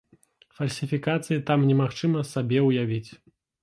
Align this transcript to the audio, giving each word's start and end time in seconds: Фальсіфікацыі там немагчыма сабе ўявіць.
Фальсіфікацыі 0.59 1.45
там 1.51 1.69
немагчыма 1.69 2.27
сабе 2.35 2.67
ўявіць. 2.73 3.09